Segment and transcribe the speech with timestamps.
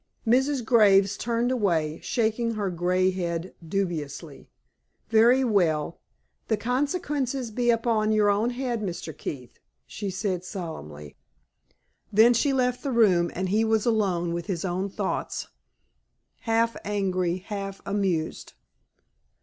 [0.25, 0.65] Mrs.
[0.65, 4.49] Graves turned away, shaking her gray head dubiously.
[5.09, 5.99] "Very well.
[6.47, 9.15] The consequences be upon your own head, Mr.
[9.15, 11.17] Keith," she said, solemnly.
[12.11, 15.49] Then she left the room, and he was alone with his own thoughts
[16.39, 18.53] half angry, half amused.